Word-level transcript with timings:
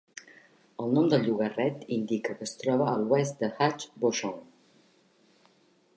El 0.85 0.95
nom 0.97 1.09
del 1.13 1.27
llogarret 1.27 1.85
indica 1.97 2.37
que 2.39 2.45
es 2.47 2.55
troba 2.63 2.89
a 2.95 2.97
l'oest 3.03 3.45
de 3.45 3.53
Hatch 3.67 3.87
Beauchamp. 4.03 4.45